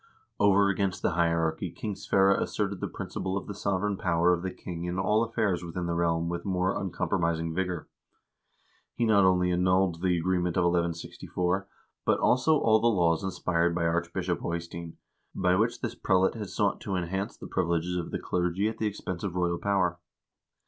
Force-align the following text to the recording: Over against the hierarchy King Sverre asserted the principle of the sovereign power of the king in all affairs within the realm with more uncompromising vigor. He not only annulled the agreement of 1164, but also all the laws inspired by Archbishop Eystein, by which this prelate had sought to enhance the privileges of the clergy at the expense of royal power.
Over 0.39 0.69
against 0.69 1.03
the 1.03 1.11
hierarchy 1.11 1.69
King 1.69 1.93
Sverre 1.95 2.31
asserted 2.35 2.79
the 2.79 2.87
principle 2.87 3.37
of 3.37 3.45
the 3.45 3.53
sovereign 3.53 3.97
power 3.97 4.33
of 4.33 4.41
the 4.41 4.49
king 4.49 4.85
in 4.85 4.97
all 4.97 5.23
affairs 5.23 5.63
within 5.63 5.85
the 5.85 5.93
realm 5.93 6.27
with 6.27 6.43
more 6.43 6.75
uncompromising 6.75 7.53
vigor. 7.53 7.87
He 8.95 9.05
not 9.05 9.25
only 9.25 9.51
annulled 9.51 10.01
the 10.01 10.17
agreement 10.17 10.57
of 10.57 10.63
1164, 10.63 11.67
but 12.03 12.19
also 12.19 12.57
all 12.57 12.79
the 12.79 12.87
laws 12.87 13.23
inspired 13.23 13.75
by 13.75 13.85
Archbishop 13.85 14.39
Eystein, 14.43 14.97
by 15.35 15.55
which 15.55 15.81
this 15.81 15.93
prelate 15.93 16.33
had 16.33 16.49
sought 16.49 16.81
to 16.81 16.95
enhance 16.95 17.37
the 17.37 17.45
privileges 17.45 17.95
of 17.95 18.09
the 18.09 18.17
clergy 18.17 18.67
at 18.67 18.79
the 18.79 18.87
expense 18.87 19.21
of 19.23 19.35
royal 19.35 19.59
power. 19.59 19.99